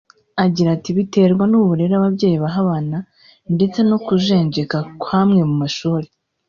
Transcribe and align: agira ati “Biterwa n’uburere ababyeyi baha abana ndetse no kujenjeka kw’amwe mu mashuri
agira 0.43 0.69
ati 0.75 0.89
“Biterwa 0.97 1.43
n’uburere 1.51 1.93
ababyeyi 1.97 2.37
baha 2.43 2.57
abana 2.65 2.97
ndetse 3.55 3.79
no 3.89 3.97
kujenjeka 4.05 4.77
kw’amwe 5.01 5.41
mu 5.49 5.55
mashuri 5.61 6.07